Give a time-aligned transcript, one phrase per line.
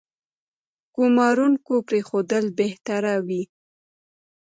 [0.95, 3.43] ګومارونکو پرېښودل بهتره وي.